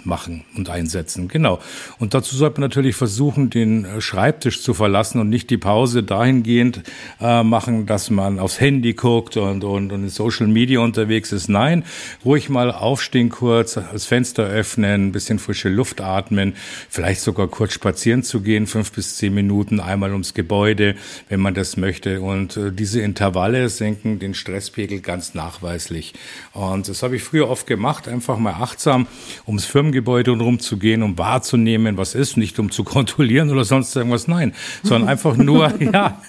[0.04, 1.28] machen machen und einsetzen.
[1.28, 1.60] Genau.
[2.00, 6.04] Und dazu sollte man natürlich versuchen, den äh, Schreibtisch zu verlassen und nicht die Pause
[6.04, 6.84] dahingehend
[7.22, 11.50] äh, machen, dass man aufs Handy guckt und, und, und in Social Media unterwegs ist.
[11.50, 11.84] Nein,
[12.24, 16.56] ruhig mal aufstehen kurz, das Fenster öffnen, ein bisschen frische Luft atmen,
[16.90, 20.96] vielleicht sogar kurz spazieren zu gehen, fünf bis zehn Minuten einmal ums Gebäude,
[21.30, 22.22] wenn man das möchte.
[22.22, 26.14] Und äh, diese Intervalle senken den Stresspegel ganz nachweislich.
[26.54, 29.08] Und das habe ich früher oft gemacht, einfach mal achtsam
[29.48, 34.54] ums Firmengebäude rumzugehen, um wahrzunehmen, was ist, nicht um zu kontrollieren oder sonst irgendwas, nein,
[34.84, 36.22] sondern einfach nur, ja,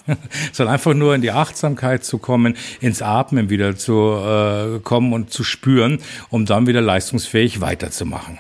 [0.52, 5.30] sondern einfach nur in die Achtsamkeit zu kommen, ins Atmen wieder zu äh, kommen und
[5.30, 5.98] zu spüren,
[6.30, 8.38] um dann wieder leistungsfähig weiterzumachen.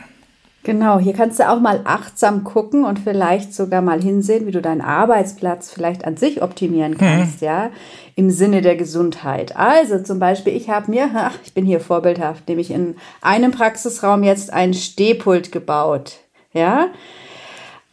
[0.66, 4.60] Genau, hier kannst du auch mal achtsam gucken und vielleicht sogar mal hinsehen, wie du
[4.60, 6.98] deinen Arbeitsplatz vielleicht an sich optimieren mhm.
[6.98, 7.46] kannst, mhm.
[7.46, 7.70] ja,
[8.16, 9.54] im Sinne der Gesundheit.
[9.56, 14.24] Also zum Beispiel, ich habe mir, ach, ich bin hier vorbildhaft, nämlich in einem Praxisraum
[14.24, 16.14] jetzt ein Stehpult gebaut,
[16.52, 16.88] ja.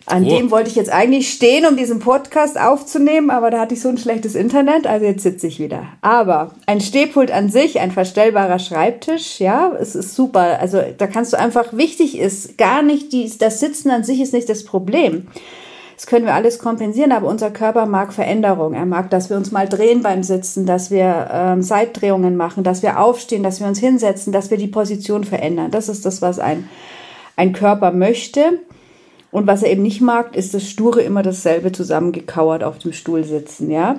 [0.06, 0.30] An oh.
[0.30, 3.88] dem wollte ich jetzt eigentlich stehen, um diesen Podcast aufzunehmen, aber da hatte ich so
[3.88, 5.84] ein schlechtes Internet, also jetzt sitze ich wieder.
[6.02, 10.60] Aber ein Stehpult an sich, ein verstellbarer Schreibtisch, ja, es ist super.
[10.60, 14.34] Also da kannst du einfach, wichtig ist, gar nicht, die, das Sitzen an sich ist
[14.34, 15.28] nicht das Problem.
[15.96, 18.74] Das können wir alles kompensieren, aber unser Körper mag Veränderung.
[18.74, 22.82] Er mag, dass wir uns mal drehen beim Sitzen, dass wir ähm, Seitdrehungen machen, dass
[22.82, 25.72] wir aufstehen, dass wir uns hinsetzen, dass wir die Position verändern.
[25.72, 26.68] Das ist das, was ein,
[27.38, 28.60] ein Körper möchte.
[29.34, 33.24] Und was er eben nicht mag, ist das sture immer dasselbe zusammengekauert auf dem Stuhl
[33.24, 33.96] sitzen, ja.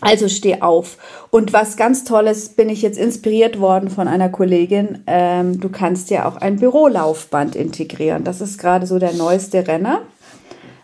[0.00, 0.98] Also steh auf.
[1.30, 5.04] Und was ganz Tolles, bin ich jetzt inspiriert worden von einer Kollegin.
[5.06, 8.24] Ähm, du kannst ja auch ein Bürolaufband integrieren.
[8.24, 10.02] Das ist gerade so der neueste Renner.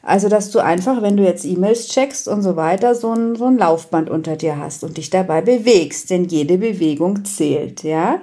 [0.01, 3.47] Also, dass du einfach, wenn du jetzt E-Mails checkst und so weiter, so ein, so
[3.47, 8.21] ein Laufband unter dir hast und dich dabei bewegst, denn jede Bewegung zählt, ja.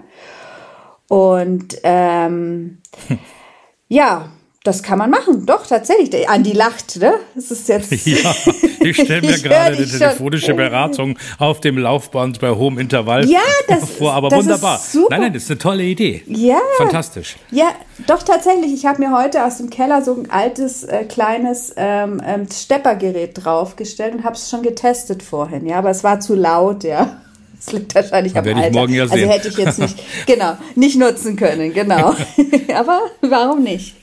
[1.10, 2.78] Und ähm,
[3.89, 4.30] ja,
[4.63, 6.28] das kann man machen, doch, tatsächlich.
[6.28, 7.13] Andi lacht, ne?
[7.34, 7.91] Das ist jetzt.
[8.06, 8.34] Ja,
[8.82, 13.89] ich stelle mir gerade eine telefonische Beratung auf dem Laufband bei hohem Intervall ja, das
[13.89, 14.78] vor, aber das wunderbar.
[14.78, 15.08] Ist super.
[15.12, 16.24] Nein, nein, das ist eine tolle Idee.
[16.28, 16.60] Ja.
[16.78, 17.38] Fantastisch.
[17.52, 17.67] Ja,
[18.08, 18.74] doch, tatsächlich.
[18.74, 23.32] Ich habe mir heute aus dem Keller so ein altes, äh, kleines ähm, ähm, Steppergerät
[23.36, 27.22] draufgestellt und habe es schon getestet vorhin, ja, aber es war zu laut, ja.
[27.63, 28.67] Das liegt wahrscheinlich am Alter.
[28.67, 29.30] Ich morgen ja also sehen.
[29.30, 32.15] hätte ich jetzt nicht, genau, nicht nutzen können, genau.
[32.74, 33.95] Aber warum nicht?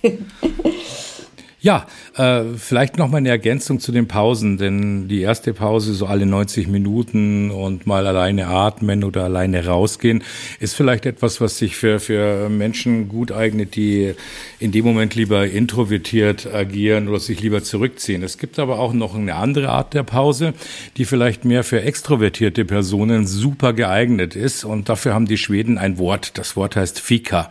[1.66, 1.85] Ja,
[2.16, 6.24] äh, vielleicht noch mal eine Ergänzung zu den Pausen, denn die erste Pause so alle
[6.24, 10.22] 90 Minuten und mal alleine atmen oder alleine rausgehen
[10.61, 14.14] ist vielleicht etwas, was sich für, für Menschen gut eignet, die
[14.61, 18.22] in dem Moment lieber introvertiert agieren oder sich lieber zurückziehen.
[18.22, 20.55] Es gibt aber auch noch eine andere Art der Pause,
[20.96, 25.98] die vielleicht mehr für extrovertierte Personen super geeignet ist und dafür haben die Schweden ein
[25.98, 26.38] Wort.
[26.38, 27.50] Das Wort heißt Fika.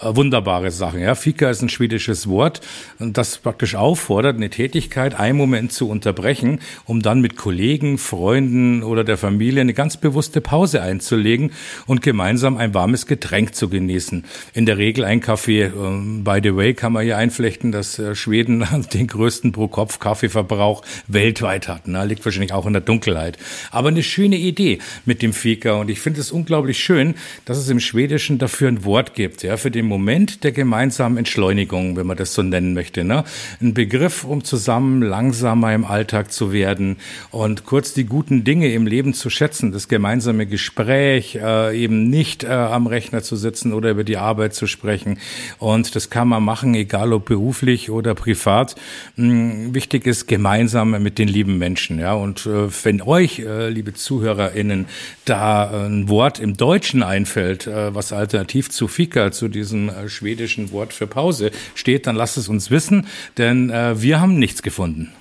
[0.00, 1.00] Äh, wunderbare Sachen.
[1.00, 2.60] Ja, Fika ist ein schwedisches Wort
[3.00, 9.02] das praktisch auffordert, eine Tätigkeit einen Moment zu unterbrechen, um dann mit Kollegen, Freunden oder
[9.02, 11.52] der Familie eine ganz bewusste Pause einzulegen
[11.86, 14.26] und gemeinsam ein warmes Getränk zu genießen.
[14.52, 15.62] In der Regel ein Kaffee.
[15.62, 21.66] Ähm, by the way kann man hier einflechten, dass äh, Schweden den größten Pro-Kopf-Kaffeeverbrauch weltweit
[21.66, 21.88] hat.
[21.88, 22.04] Ne?
[22.04, 23.38] Liegt wahrscheinlich auch in der Dunkelheit.
[23.70, 27.14] Aber eine schöne Idee mit dem Fika und ich finde es unglaublich schön,
[27.46, 31.96] dass es im Schwedischen dafür ein Wort gibt, ja, für den Moment der gemeinsamen Entschleunigung,
[31.96, 33.02] wenn man das so nennen möchte.
[33.02, 33.24] Ne?
[33.60, 36.96] Ein Begriff, um zusammen langsamer im Alltag zu werden
[37.30, 42.44] und kurz die guten Dinge im Leben zu schätzen, das gemeinsame Gespräch, äh, eben nicht
[42.44, 45.18] äh, am Rechner zu sitzen oder über die Arbeit zu sprechen.
[45.58, 48.76] Und das kann man machen, egal ob beruflich oder privat.
[49.16, 51.98] Hm, wichtig ist gemeinsam mit den lieben Menschen.
[51.98, 54.86] Ja, und äh, wenn euch, äh, liebe ZuhörerInnen,
[55.24, 60.72] da ein Wort im Deutschen einfällt, äh, was alternativ zu Fika, zu diesem äh, schwedischen
[60.72, 63.06] Wort für Pause steht, dann lasst es uns wissen
[63.38, 65.12] denn äh, wir haben nichts gefunden.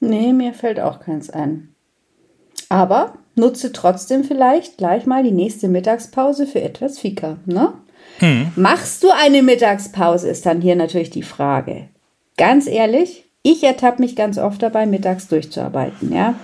[0.00, 1.74] Nee, mir fällt auch keins ein.
[2.68, 7.74] Aber nutze trotzdem vielleicht gleich mal die nächste Mittagspause für etwas Fika, ne?
[8.18, 8.52] Hm.
[8.56, 11.88] Machst du eine Mittagspause, ist dann hier natürlich die Frage.
[12.36, 16.34] Ganz ehrlich, ich ertappe mich ganz oft dabei, mittags durchzuarbeiten, ja.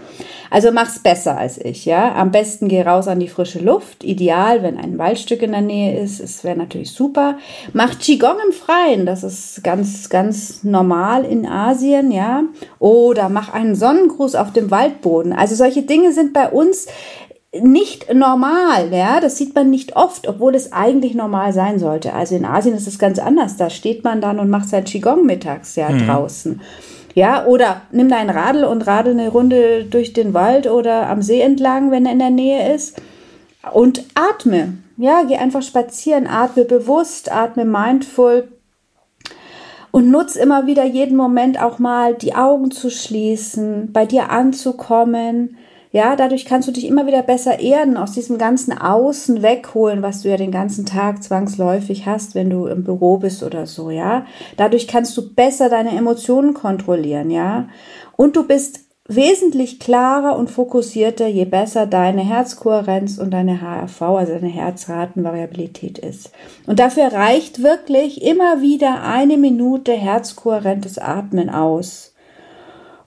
[0.50, 2.14] Also mach's besser als ich, ja.
[2.14, 4.02] Am besten geh raus an die frische Luft.
[4.02, 6.20] Ideal, wenn ein Waldstück in der Nähe ist.
[6.20, 7.38] Es wäre natürlich super.
[7.72, 9.04] Mach Qigong im Freien.
[9.04, 12.44] Das ist ganz, ganz normal in Asien, ja.
[12.78, 15.32] Oder mach einen Sonnengruß auf dem Waldboden.
[15.32, 16.87] Also solche Dinge sind bei uns
[17.52, 22.12] nicht normal, ja, das sieht man nicht oft, obwohl es eigentlich normal sein sollte.
[22.12, 23.56] Also in Asien ist es ganz anders.
[23.56, 26.06] Da steht man dann und macht sein Qigong mittags ja mhm.
[26.06, 26.61] draußen.
[27.14, 31.40] Ja, oder nimm dein Radl und radel eine Runde durch den Wald oder am See
[31.40, 33.00] entlang, wenn er in der Nähe ist.
[33.72, 34.74] Und atme.
[34.98, 38.48] Ja, geh einfach spazieren, atme bewusst, atme mindful.
[39.90, 45.56] Und nutz immer wieder jeden Moment auch mal die Augen zu schließen, bei dir anzukommen.
[45.90, 50.22] Ja, dadurch kannst du dich immer wieder besser erden, aus diesem ganzen Außen wegholen, was
[50.22, 54.27] du ja den ganzen Tag zwangsläufig hast, wenn du im Büro bist oder so, ja.
[54.57, 57.68] Dadurch kannst du besser deine Emotionen kontrollieren, ja.
[58.16, 64.35] Und du bist wesentlich klarer und fokussierter, je besser deine Herzkohärenz und deine HRV, also
[64.35, 66.31] deine Herzratenvariabilität ist.
[66.66, 72.14] Und dafür reicht wirklich immer wieder eine Minute herzkohärentes Atmen aus.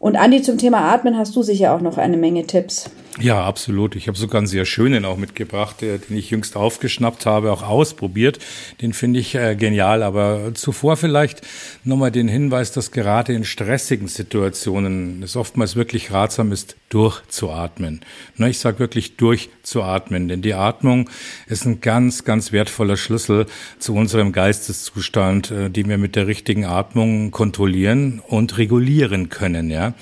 [0.01, 2.89] Und Andi, zum Thema Atmen hast du sicher auch noch eine Menge Tipps.
[3.19, 3.97] Ja, absolut.
[3.97, 8.39] Ich habe sogar einen sehr schönen auch mitgebracht, den ich jüngst aufgeschnappt habe, auch ausprobiert.
[8.81, 10.01] Den finde ich äh, genial.
[10.01, 11.41] Aber zuvor vielleicht
[11.83, 18.01] nochmal den Hinweis, dass gerade in stressigen Situationen es oftmals wirklich ratsam ist, durchzuatmen.
[18.37, 21.09] Ne, ich sage wirklich durchzuatmen, denn die Atmung
[21.47, 23.45] ist ein ganz, ganz wertvoller Schlüssel
[23.79, 29.69] zu unserem Geisteszustand, äh, die wir mit der richtigen Atmung kontrollieren und regulieren können.
[29.69, 29.95] Ja,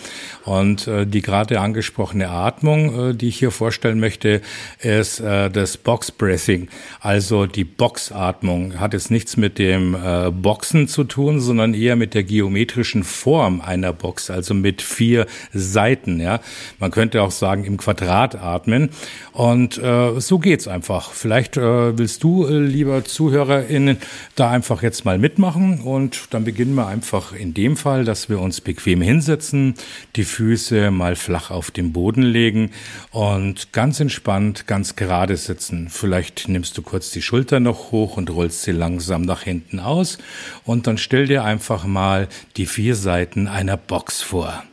[0.45, 4.41] und äh, die gerade angesprochene Atmung die ich hier vorstellen möchte,
[4.79, 8.79] ist äh, das Box Breathing, also die Boxatmung.
[8.79, 13.62] Hat jetzt nichts mit dem äh, Boxen zu tun, sondern eher mit der geometrischen Form
[13.62, 16.19] einer Box, also mit vier Seiten.
[16.19, 16.39] Ja,
[16.79, 18.89] man könnte auch sagen im Quadrat atmen.
[19.33, 21.12] Und äh, so geht's einfach.
[21.12, 23.97] Vielleicht äh, willst du, äh, lieber ZuhörerInnen,
[24.35, 28.39] da einfach jetzt mal mitmachen und dann beginnen wir einfach in dem Fall, dass wir
[28.39, 29.75] uns bequem hinsetzen,
[30.15, 32.71] die Füße mal flach auf den Boden legen
[33.12, 35.89] und ganz entspannt, ganz gerade sitzen.
[35.89, 40.17] Vielleicht nimmst du kurz die Schulter noch hoch und rollst sie langsam nach hinten aus
[40.63, 44.63] und dann stell dir einfach mal die vier Seiten einer Box vor.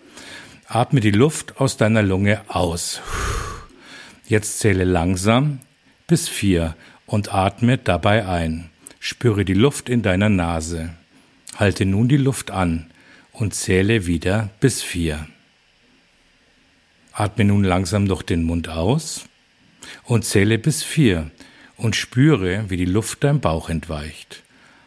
[0.66, 3.00] Atme die Luft aus deiner Lunge aus.
[4.26, 5.60] Jetzt zähle langsam
[6.06, 6.74] bis vier
[7.06, 8.70] und atme dabei ein.
[8.98, 10.90] Spüre die Luft in deiner Nase.
[11.56, 12.86] Halte nun die Luft an
[13.32, 15.26] und zähle wieder bis vier.
[17.18, 19.24] Atme nun langsam durch den Mund aus
[20.04, 21.30] und zähle bis vier
[21.78, 24.42] und spüre, wie die Luft dein Bauch entweicht.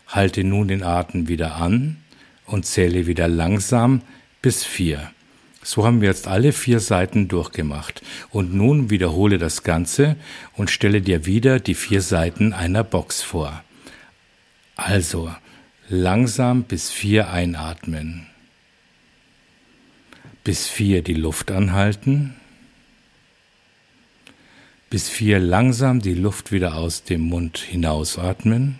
[0.08, 1.98] Halte nun den Atem wieder an
[2.46, 4.04] und zähle wieder langsam
[4.44, 5.10] bis vier.
[5.64, 8.04] So haben wir jetzt alle vier Seiten durchgemacht.
[8.30, 10.16] Und nun wiederhole das Ganze
[10.54, 13.64] und stelle dir wieder die vier Seiten einer Box vor.
[14.76, 15.34] Also
[15.90, 18.29] langsam bis vier einatmen
[20.44, 22.36] bis vier die Luft anhalten,
[24.90, 28.80] bis vier langsam die Luft wieder aus dem Mund hinausatmen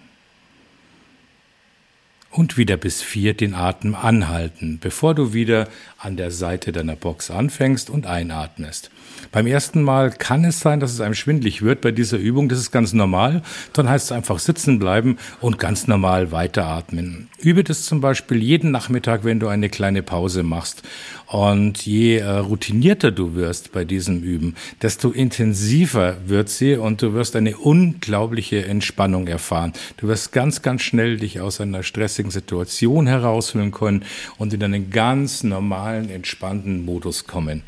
[2.32, 5.68] und wieder bis vier den Atem anhalten, bevor du wieder
[5.98, 8.92] an der Seite deiner Box anfängst und einatmest.
[9.32, 12.50] Beim ersten Mal kann es sein, dass es einem schwindlig wird bei dieser Übung.
[12.50, 13.42] Das ist ganz normal.
[13.74, 17.30] Dann heißt es einfach sitzen bleiben und ganz normal weiteratmen.
[17.42, 20.84] Übe das zum Beispiel jeden Nachmittag, wenn du eine kleine Pause machst.
[21.28, 27.14] Und je äh, routinierter du wirst bei diesem Üben, desto intensiver wird sie und du
[27.14, 29.74] wirst eine unglaubliche Entspannung erfahren.
[29.98, 34.06] Du wirst ganz, ganz schnell dich aus einer stressigen Situation herausholen können
[34.38, 37.62] und in einen ganz normalen, entspannten Modus kommen.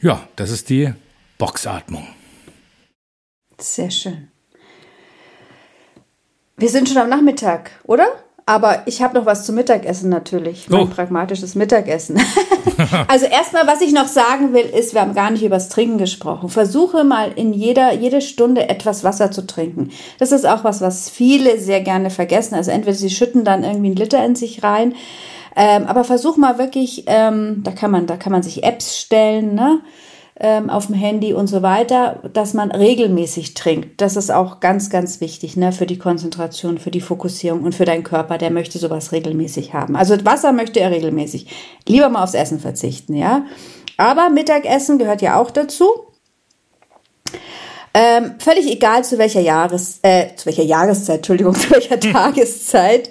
[0.00, 0.92] Ja, das ist die
[1.38, 2.06] Boxatmung.
[3.58, 4.28] Sehr schön.
[6.56, 8.06] Wir sind schon am Nachmittag, oder?
[8.48, 10.68] Aber ich habe noch was zum Mittagessen natürlich.
[10.70, 10.76] Oh.
[10.76, 12.20] Mein pragmatisches Mittagessen.
[13.08, 15.98] also erstmal, was ich noch sagen will, ist, wir haben gar nicht über das Trinken
[15.98, 16.48] gesprochen.
[16.48, 19.90] Versuche mal in jeder, jede Stunde etwas Wasser zu trinken.
[20.18, 22.54] Das ist auch was, was viele sehr gerne vergessen.
[22.54, 24.94] Also entweder sie schütten dann irgendwie einen Liter in sich rein
[25.56, 29.54] ähm, aber versuch mal wirklich, ähm, da kann man, da kann man sich Apps stellen,
[29.54, 29.80] ne?
[30.38, 34.02] Ähm, auf dem Handy und so weiter, dass man regelmäßig trinkt.
[34.02, 37.86] Das ist auch ganz, ganz wichtig, ne, für die Konzentration, für die Fokussierung und für
[37.86, 38.36] deinen Körper.
[38.36, 39.96] Der möchte sowas regelmäßig haben.
[39.96, 41.46] Also Wasser möchte er regelmäßig.
[41.88, 43.46] Lieber mal aufs Essen verzichten, ja.
[43.96, 45.86] Aber Mittagessen gehört ja auch dazu.
[47.94, 53.08] Ähm, völlig egal zu welcher Jahres, äh, zu welcher Jahreszeit, Entschuldigung, zu welcher Tageszeit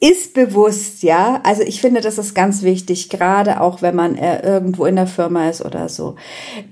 [0.00, 1.40] ist bewusst, ja.
[1.44, 5.06] Also ich finde, das ist ganz wichtig, gerade auch wenn man äh, irgendwo in der
[5.06, 6.16] Firma ist oder so.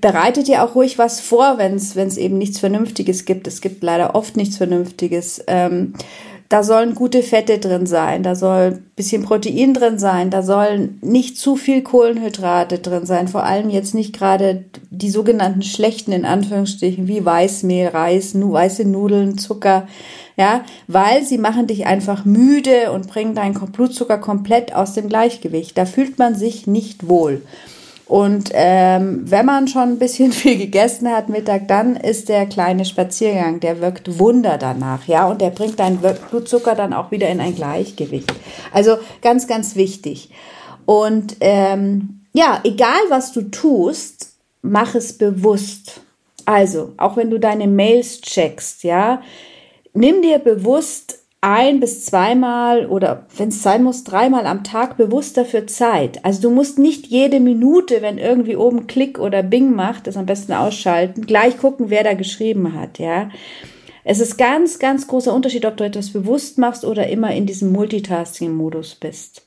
[0.01, 3.45] Bereitet ihr auch ruhig was vor, wenn es eben nichts Vernünftiges gibt.
[3.45, 5.43] Es gibt leider oft nichts Vernünftiges.
[5.45, 5.93] Ähm,
[6.49, 10.97] da sollen gute Fette drin sein, da soll ein bisschen Protein drin sein, da sollen
[11.01, 16.25] nicht zu viel Kohlenhydrate drin sein, vor allem jetzt nicht gerade die sogenannten schlechten in
[16.25, 19.87] Anführungsstrichen wie Weißmehl, Reis, weiße Nudeln, Zucker
[20.39, 25.77] ja, weil sie machen dich einfach müde und bringen deinen Blutzucker komplett aus dem Gleichgewicht.
[25.77, 27.41] Da fühlt man sich nicht wohl.
[28.09, 32.83] Und ähm, wenn man schon ein bisschen viel gegessen hat Mittag, dann ist der kleine
[32.83, 37.39] Spaziergang, der wirkt Wunder danach, ja, und der bringt deinen Blutzucker dann auch wieder in
[37.39, 38.33] ein Gleichgewicht.
[38.73, 40.31] Also ganz, ganz wichtig.
[40.85, 46.01] Und ähm, ja, egal was du tust, mach es bewusst.
[46.45, 49.21] Also, auch wenn du deine Mails checkst, ja,
[49.93, 55.37] nimm dir bewusst ein bis zweimal oder wenn es sein muss, dreimal am Tag bewusst
[55.37, 56.23] dafür Zeit.
[56.25, 60.25] Also du musst nicht jede Minute, wenn irgendwie oben Klick oder Bing macht, das am
[60.25, 63.29] besten ausschalten, gleich gucken, wer da geschrieben hat, ja.
[64.03, 67.71] Es ist ganz, ganz großer Unterschied, ob du etwas bewusst machst oder immer in diesem
[67.71, 69.43] Multitasking-Modus bist.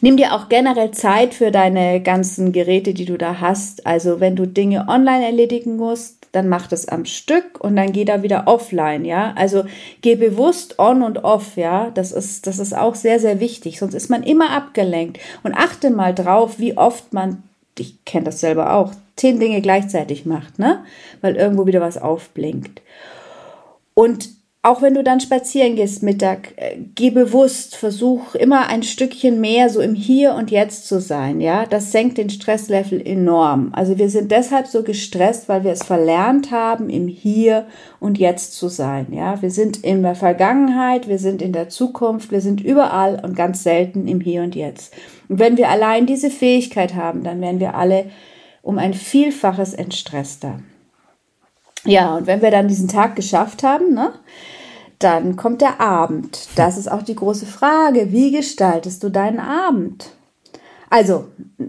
[0.00, 3.86] Nimm dir auch generell Zeit für deine ganzen Geräte, die du da hast.
[3.86, 8.04] Also wenn du Dinge online erledigen musst, dann mach das am Stück und dann geh
[8.04, 9.34] da wieder offline, ja.
[9.36, 9.64] Also
[10.00, 11.90] geh bewusst on und off, ja.
[11.90, 13.78] Das ist, das ist auch sehr, sehr wichtig.
[13.78, 15.20] Sonst ist man immer abgelenkt.
[15.42, 17.42] Und achte mal drauf, wie oft man,
[17.78, 20.84] ich kenne das selber auch, zehn Dinge gleichzeitig macht, ne?
[21.20, 22.80] Weil irgendwo wieder was aufblinkt.
[23.94, 24.30] Und
[24.64, 29.68] auch wenn du dann spazieren gehst Mittag, äh, geh bewusst, versuch immer ein Stückchen mehr
[29.68, 31.66] so im Hier und Jetzt zu sein, ja.
[31.66, 33.72] Das senkt den Stresslevel enorm.
[33.74, 37.66] Also wir sind deshalb so gestresst, weil wir es verlernt haben, im Hier
[37.98, 39.42] und Jetzt zu sein, ja.
[39.42, 43.64] Wir sind in der Vergangenheit, wir sind in der Zukunft, wir sind überall und ganz
[43.64, 44.94] selten im Hier und Jetzt.
[45.28, 48.06] Und wenn wir allein diese Fähigkeit haben, dann werden wir alle
[48.62, 50.60] um ein Vielfaches entstresster.
[51.84, 54.12] Ja, und wenn wir dann diesen Tag geschafft haben, ne,
[54.98, 56.48] dann kommt der Abend.
[56.54, 58.12] Das ist auch die große Frage.
[58.12, 60.10] Wie gestaltest du deinen Abend?
[60.90, 61.24] Also,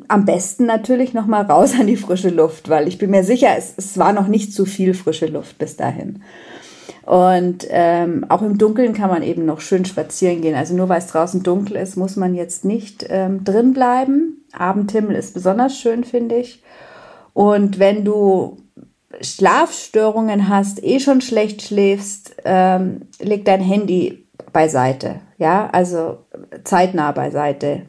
[0.10, 3.74] am besten natürlich nochmal raus an die frische Luft, weil ich bin mir sicher, es,
[3.78, 6.22] es war noch nicht zu viel frische Luft bis dahin.
[7.06, 10.56] Und ähm, auch im Dunkeln kann man eben noch schön spazieren gehen.
[10.56, 14.46] Also nur weil es draußen dunkel ist, muss man jetzt nicht ähm, drin bleiben.
[14.54, 16.64] Abendhimmel ist besonders schön, finde ich.
[17.34, 18.58] Und wenn du
[19.22, 25.22] Schlafstörungen hast, eh schon schlecht schläfst, ähm, leg dein Handy beiseite.
[25.38, 26.20] Ja, also
[26.64, 27.84] zeitnah beiseite.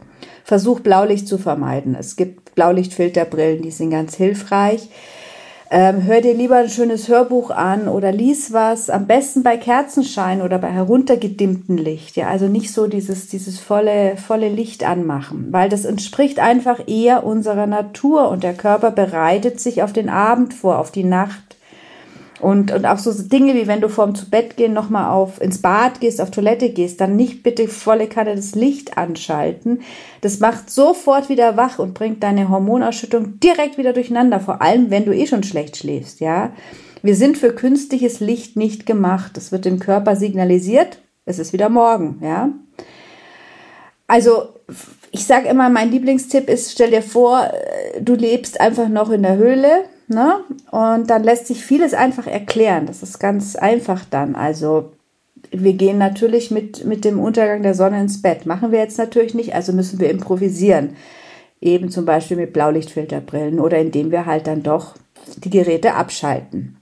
[0.45, 1.97] Versuch Blaulicht zu vermeiden.
[1.99, 4.89] Es gibt Blaulichtfilterbrillen, die sind ganz hilfreich.
[5.77, 10.41] Ähm, hör dir lieber ein schönes Hörbuch an oder lies was, am besten bei Kerzenschein
[10.41, 12.15] oder bei heruntergedimmtem Licht.
[12.15, 17.25] Ja, also nicht so dieses, dieses volle, volle Licht anmachen, weil das entspricht einfach eher
[17.25, 21.43] unserer Natur und der Körper bereitet sich auf den Abend vor, auf die Nacht.
[22.45, 25.63] Und, und auch so Dinge wie wenn du vorm zu Bett gehen nochmal auf ins
[25.63, 29.81] Bad gehst, auf Toilette gehst, dann nicht bitte volle Kanne das Licht anschalten.
[30.21, 35.07] Das macht sofort wieder wach und bringt deine Hormonausschüttung direkt wieder durcheinander, vor allem wenn
[35.07, 36.53] du eh schon schlecht schläfst, ja.
[37.01, 39.39] Wir sind für künstliches Licht nicht gemacht.
[39.39, 42.51] Es wird dem Körper signalisiert, es ist wieder morgen, ja.
[44.07, 44.49] Also,
[45.13, 49.23] ich sage immer, mein Lieblingstipp ist, stell dir vor, äh, du lebst einfach noch in
[49.23, 50.41] der Höhle, Ne?
[50.71, 52.87] Und dann lässt sich vieles einfach erklären.
[52.87, 54.35] Das ist ganz einfach dann.
[54.35, 54.93] Also
[55.51, 58.47] wir gehen natürlich mit, mit dem Untergang der Sonne ins Bett.
[58.47, 60.97] Machen wir jetzt natürlich nicht, also müssen wir improvisieren.
[61.61, 64.95] Eben zum Beispiel mit Blaulichtfilterbrillen oder indem wir halt dann doch
[65.39, 66.77] die Geräte abschalten.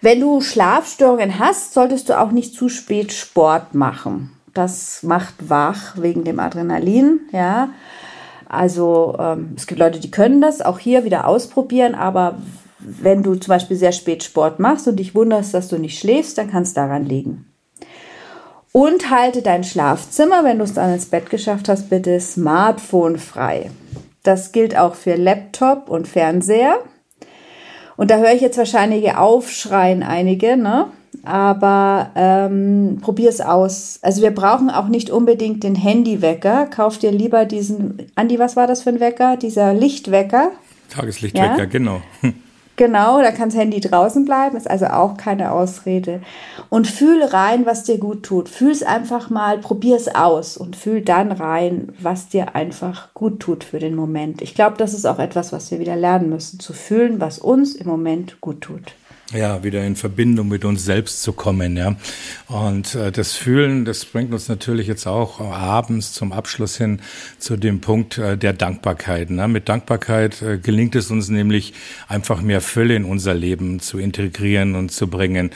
[0.00, 4.32] Wenn du Schlafstörungen hast, solltest du auch nicht zu spät Sport machen.
[4.54, 7.68] Das macht wach wegen dem Adrenalin, ja.
[8.50, 12.38] Also ähm, es gibt Leute, die können das auch hier wieder ausprobieren, aber
[12.80, 16.36] wenn du zum Beispiel sehr spät Sport machst und dich wunderst, dass du nicht schläfst,
[16.36, 17.46] dann kann es daran liegen.
[18.72, 23.70] Und halte dein Schlafzimmer, wenn du es dann ins Bett geschafft hast, bitte Smartphone frei.
[24.24, 26.78] Das gilt auch für Laptop und Fernseher.
[27.96, 30.86] Und da höre ich jetzt wahrscheinlich aufschreien einige, ne?
[31.24, 33.98] Aber ähm, probier es aus.
[34.02, 36.66] Also wir brauchen auch nicht unbedingt den Handywecker.
[36.66, 39.36] Kauf dir lieber diesen, Andi, was war das für ein Wecker?
[39.36, 40.50] Dieser Lichtwecker.
[40.88, 41.64] Tageslichtwecker, ja?
[41.64, 42.02] genau.
[42.80, 46.22] Genau, da kann das Handy draußen bleiben, ist also auch keine Ausrede.
[46.70, 48.48] Und fühl rein, was dir gut tut.
[48.48, 53.40] Fühl es einfach mal, probier es aus und fühl dann rein, was dir einfach gut
[53.40, 54.40] tut für den Moment.
[54.40, 57.74] Ich glaube, das ist auch etwas, was wir wieder lernen müssen, zu fühlen, was uns
[57.74, 58.94] im Moment gut tut
[59.32, 61.96] ja, wieder in Verbindung mit uns selbst zu kommen, ja.
[62.48, 67.00] Und äh, das Fühlen, das bringt uns natürlich jetzt auch abends zum Abschluss hin
[67.38, 69.30] zu dem Punkt äh, der Dankbarkeit.
[69.30, 69.46] Ne?
[69.46, 71.74] Mit Dankbarkeit äh, gelingt es uns nämlich
[72.08, 75.50] einfach mehr Fülle in unser Leben zu integrieren und zu bringen.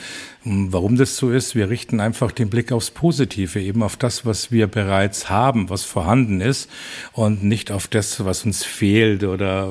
[0.46, 4.52] Warum das so ist, wir richten einfach den Blick aufs Positive, eben auf das, was
[4.52, 6.68] wir bereits haben, was vorhanden ist
[7.12, 9.70] und nicht auf das, was uns fehlt oder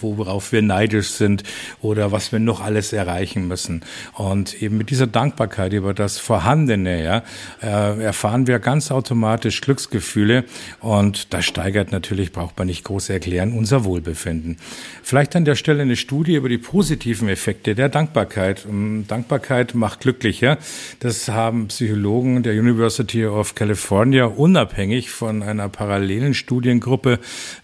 [0.00, 1.42] worauf wir neidisch sind
[1.82, 3.82] oder was wir noch alles erreichen müssen.
[4.14, 7.22] Und eben mit dieser Dankbarkeit über das Vorhandene, ja,
[7.60, 10.44] äh, erfahren wir ganz automatisch Glücksgefühle
[10.80, 14.56] und das steigert natürlich, braucht man nicht groß erklären, unser Wohlbefinden.
[15.02, 18.66] Vielleicht an der Stelle eine Studie über die positiven Effekte der Dankbarkeit.
[19.08, 20.58] Dankbarkeit macht glücklicher.
[21.00, 27.18] Das haben Psychologen der University of California unabhängig von einer parallelen Studiengruppe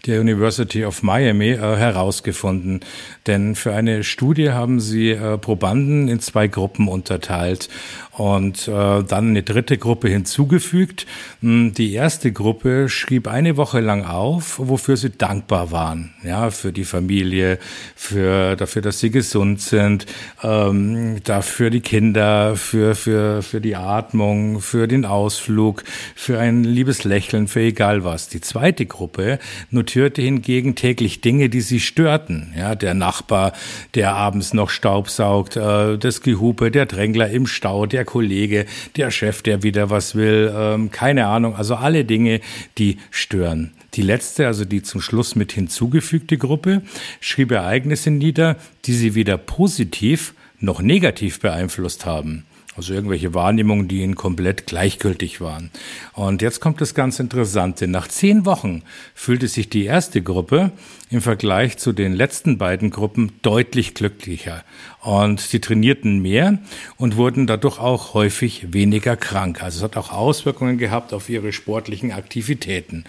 [0.05, 2.81] der University of Miami äh, herausgefunden.
[3.27, 7.69] Denn für eine Studie haben sie äh, Probanden in zwei Gruppen unterteilt
[8.11, 11.07] und äh, dann eine dritte Gruppe hinzugefügt.
[11.41, 16.13] Hm, die erste Gruppe schrieb eine Woche lang auf, wofür sie dankbar waren.
[16.23, 17.57] Ja, für die Familie,
[17.95, 20.05] für dafür, dass sie gesund sind,
[20.43, 25.83] ähm, dafür die Kinder, für für für die Atmung, für den Ausflug,
[26.15, 28.29] für ein liebes Lächeln, für egal was.
[28.29, 32.53] Die zweite Gruppe notierte hingegen täglich Dinge, die sie störten.
[32.57, 33.53] Ja, der Nachbar,
[33.95, 38.65] der abends noch Staubsaugt, äh, das Gehupe, der Drängler im Stau, der Kollege,
[38.95, 41.55] der Chef, der wieder was will, ähm, keine Ahnung.
[41.55, 42.41] Also alle Dinge,
[42.77, 43.71] die stören.
[43.95, 46.81] Die letzte, also die zum Schluss mit hinzugefügte Gruppe,
[47.19, 50.33] schrieb Ereignisse nieder, die sie weder positiv
[50.63, 52.45] noch negativ beeinflusst haben.
[52.75, 55.69] Also irgendwelche Wahrnehmungen, die ihnen komplett gleichgültig waren.
[56.13, 57.87] Und jetzt kommt das ganz Interessante.
[57.87, 58.81] Nach zehn Wochen
[59.13, 60.71] fühlte sich die erste Gruppe
[61.13, 64.63] im Vergleich zu den letzten beiden Gruppen deutlich glücklicher.
[65.01, 66.59] Und sie trainierten mehr
[66.97, 69.61] und wurden dadurch auch häufig weniger krank.
[69.61, 73.03] Also es hat auch Auswirkungen gehabt auf ihre sportlichen Aktivitäten.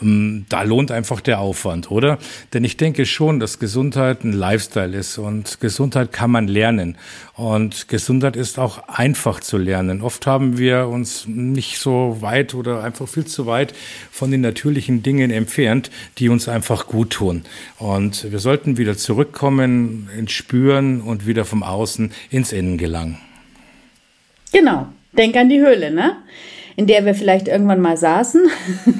[0.00, 2.18] Ähm, da lohnt einfach der Aufwand, oder?
[2.52, 6.96] Denn ich denke schon, dass Gesundheit ein Lifestyle ist und Gesundheit kann man lernen.
[7.34, 10.02] Und Gesundheit ist auch einfach zu lernen.
[10.02, 13.74] Oft haben wir uns nicht so weit oder einfach viel zu weit
[14.12, 17.42] von den natürlichen Dingen entfernt, die uns einfach gut tun.
[17.78, 23.18] Und wir sollten wieder zurückkommen ins Spüren und wieder vom Außen ins Innen gelangen.
[24.52, 24.86] Genau.
[25.12, 26.16] Denk an die Höhle, ne?
[26.76, 28.42] In der wir vielleicht irgendwann mal saßen.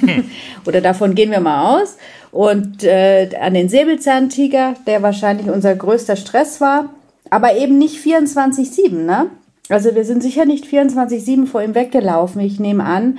[0.00, 0.30] Hm.
[0.66, 1.96] Oder davon gehen wir mal aus.
[2.32, 6.90] Und äh, an den Säbelzahntiger, der wahrscheinlich unser größter Stress war.
[7.30, 9.30] Aber eben nicht 24-7, ne?
[9.68, 12.40] Also wir sind sicher nicht 24-7 vor ihm weggelaufen.
[12.40, 13.18] Ich nehme an,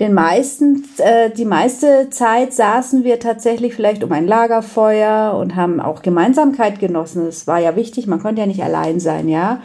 [0.00, 5.80] den meisten, äh, die meiste Zeit saßen wir tatsächlich vielleicht um ein Lagerfeuer und haben
[5.80, 7.26] auch Gemeinsamkeit genossen.
[7.26, 9.60] Das war ja wichtig, man konnte ja nicht allein sein, ja.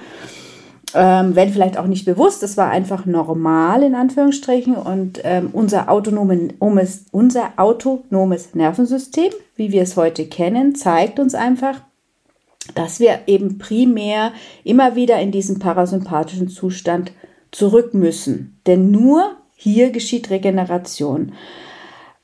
[0.96, 5.90] Ähm, wenn vielleicht auch nicht bewusst, das war einfach normal in Anführungsstrichen und ähm, unser,
[5.90, 11.82] autonomes, unser autonomes Nervensystem, wie wir es heute kennen, zeigt uns einfach,
[12.74, 14.32] dass wir eben primär
[14.64, 17.12] immer wieder in diesen parasympathischen Zustand
[17.52, 18.60] zurück müssen.
[18.66, 21.34] Denn nur hier geschieht Regeneration.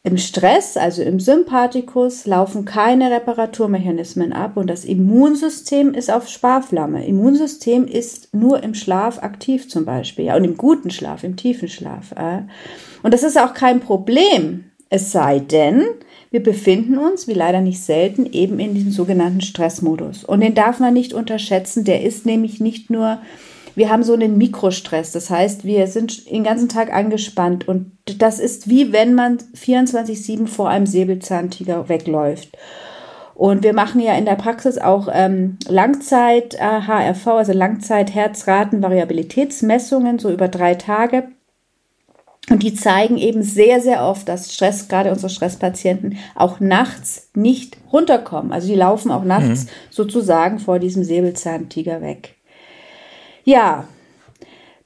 [0.04, 7.06] Im Stress, also im Sympathikus, laufen keine Reparaturmechanismen ab und das Immunsystem ist auf Sparflamme.
[7.06, 11.68] Immunsystem ist nur im Schlaf aktiv zum Beispiel, ja, und im guten Schlaf, im tiefen
[11.68, 12.14] Schlaf.
[12.14, 12.44] Äh.
[13.04, 15.84] Und das ist auch kein Problem, es sei denn,
[16.32, 20.24] wir befinden uns, wie leider nicht selten, eben in diesem sogenannten Stressmodus.
[20.24, 23.20] Und den darf man nicht unterschätzen, der ist nämlich nicht nur
[23.76, 25.12] wir haben so einen Mikrostress.
[25.12, 30.48] Das heißt, wir sind den ganzen Tag angespannt und das ist wie wenn man 24-7
[30.48, 32.58] vor einem Säbelzahntiger wegläuft.
[33.36, 40.76] Und wir machen ja in der Praxis auch ähm, Langzeit-HRV, also Langzeit-Herzraten-Variabilitätsmessungen, so über drei
[40.76, 41.28] Tage.
[42.50, 47.76] Und die zeigen eben sehr, sehr oft, dass Stress, gerade unsere Stresspatienten, auch nachts nicht
[47.92, 48.54] runterkommen.
[48.54, 49.70] Also die laufen auch nachts mhm.
[49.90, 52.35] sozusagen vor diesem Säbelzahntiger weg.
[53.46, 53.88] Ja,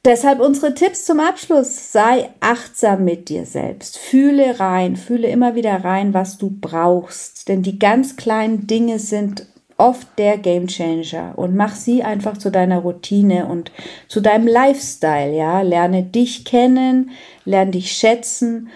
[0.03, 1.93] deshalb unsere Tipps zum Abschluss.
[1.93, 3.97] Sei achtsam mit dir selbst.
[3.97, 7.47] Fühle rein, fühle immer wieder rein, was du brauchst.
[7.47, 9.45] Denn die ganz kleinen Dinge sind
[9.77, 13.71] oft der Gamechanger und mach sie einfach zu deiner Routine und
[14.09, 15.61] zu deinem Lifestyle, ja.
[15.61, 17.11] Lerne dich kennen,
[17.45, 18.67] lerne dich schätzen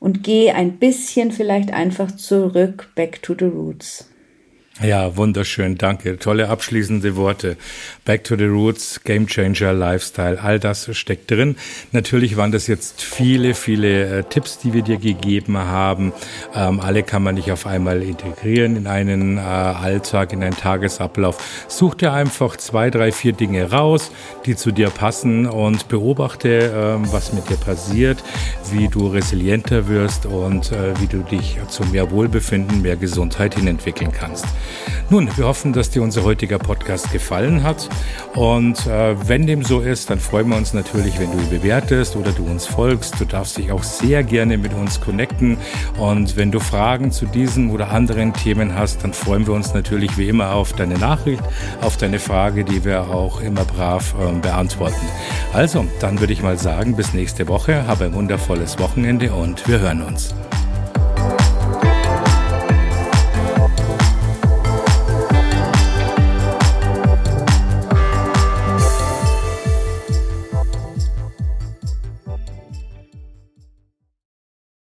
[0.00, 4.10] und geh ein bisschen vielleicht einfach zurück, back to the roots.
[4.82, 6.18] Ja, wunderschön, danke.
[6.18, 7.56] Tolle abschließende Worte.
[8.04, 11.54] Back to the Roots, Game Changer, Lifestyle, all das steckt drin.
[11.92, 16.12] Natürlich waren das jetzt viele, viele äh, Tipps, die wir dir gegeben haben.
[16.56, 21.38] Ähm, alle kann man nicht auf einmal integrieren in einen äh, Alltag, in einen Tagesablauf.
[21.68, 24.10] Such dir einfach zwei, drei, vier Dinge raus,
[24.44, 28.24] die zu dir passen und beobachte, äh, was mit dir passiert,
[28.72, 33.68] wie du resilienter wirst und äh, wie du dich zu mehr Wohlbefinden, mehr Gesundheit hin
[33.68, 34.46] entwickeln kannst.
[35.10, 37.88] Nun, wir hoffen, dass dir unser heutiger Podcast gefallen hat.
[38.34, 42.16] Und äh, wenn dem so ist, dann freuen wir uns natürlich, wenn du ihn bewertest
[42.16, 43.20] oder du uns folgst.
[43.20, 45.58] Du darfst dich auch sehr gerne mit uns connecten.
[45.98, 50.16] Und wenn du Fragen zu diesem oder anderen Themen hast, dann freuen wir uns natürlich
[50.16, 51.42] wie immer auf deine Nachricht,
[51.80, 55.06] auf deine Frage, die wir auch immer brav äh, beantworten.
[55.52, 57.86] Also, dann würde ich mal sagen, bis nächste Woche.
[57.86, 60.34] Habe ein wundervolles Wochenende und wir hören uns.